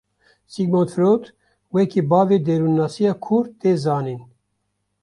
[0.51, 1.23] Sigmund Freud
[1.75, 4.21] wekî bavê derûnnasiya kûr tê zanîn.